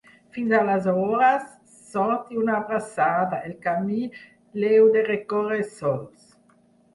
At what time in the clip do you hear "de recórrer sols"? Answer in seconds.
4.97-6.35